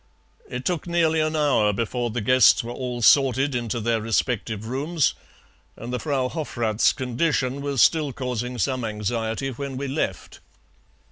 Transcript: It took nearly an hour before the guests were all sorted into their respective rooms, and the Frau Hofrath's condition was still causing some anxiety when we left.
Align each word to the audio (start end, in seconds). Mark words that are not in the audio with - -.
It 0.49 0.65
took 0.65 0.87
nearly 0.87 1.19
an 1.19 1.35
hour 1.35 1.71
before 1.71 2.09
the 2.09 2.21
guests 2.21 2.63
were 2.63 2.71
all 2.73 3.03
sorted 3.03 3.53
into 3.53 3.79
their 3.79 4.01
respective 4.01 4.65
rooms, 4.67 5.13
and 5.77 5.93
the 5.93 5.99
Frau 5.99 6.27
Hofrath's 6.27 6.91
condition 6.91 7.61
was 7.61 7.83
still 7.83 8.11
causing 8.11 8.57
some 8.57 8.83
anxiety 8.83 9.49
when 9.49 9.77
we 9.77 9.87
left. 9.87 10.39